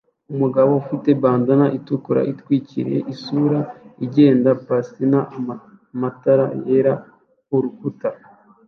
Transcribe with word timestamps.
Umugabo 0.33 0.69
ufite 0.81 1.09
bandanna 1.21 1.67
itukura 1.77 2.21
itwikiriye 2.31 2.99
isura 3.13 3.59
igenda 4.05 4.49
passna 4.65 5.19
matara 6.01 6.45
yera 6.67 6.93
urukuta 7.55 8.09